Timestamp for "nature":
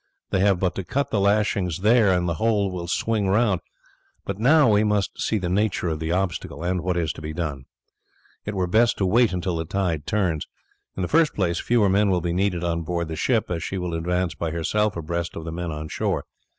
5.47-5.89